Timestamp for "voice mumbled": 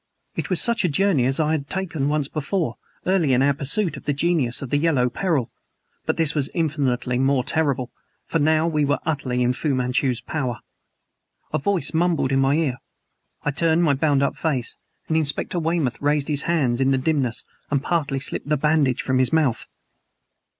11.59-12.31